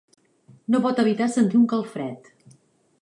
No 0.75 0.79
pot 0.85 1.01
evitar 1.03 1.27
sentir 1.35 1.59
un 1.61 1.67
calfred. 1.75 2.33